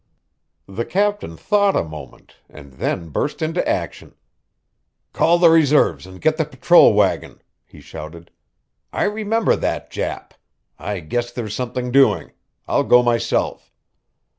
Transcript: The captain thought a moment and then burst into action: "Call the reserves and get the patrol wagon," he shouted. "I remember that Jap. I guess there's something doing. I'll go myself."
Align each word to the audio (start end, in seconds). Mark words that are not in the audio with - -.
The 0.67 0.83
captain 0.83 1.37
thought 1.37 1.75
a 1.75 1.83
moment 1.83 2.37
and 2.49 2.73
then 2.73 3.09
burst 3.09 3.39
into 3.43 3.63
action: 3.69 4.15
"Call 5.13 5.37
the 5.37 5.51
reserves 5.51 6.07
and 6.07 6.19
get 6.19 6.37
the 6.37 6.43
patrol 6.45 6.95
wagon," 6.95 7.39
he 7.67 7.81
shouted. 7.81 8.31
"I 8.91 9.03
remember 9.03 9.55
that 9.55 9.91
Jap. 9.91 10.31
I 10.79 11.01
guess 11.01 11.31
there's 11.31 11.53
something 11.53 11.91
doing. 11.91 12.31
I'll 12.67 12.83
go 12.83 13.03
myself." 13.03 13.71